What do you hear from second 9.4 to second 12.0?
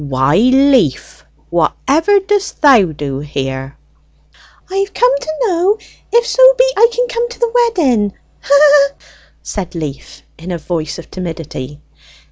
said Leaf in a voice of timidity.